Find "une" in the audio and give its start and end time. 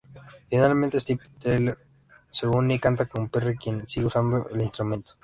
2.47-2.71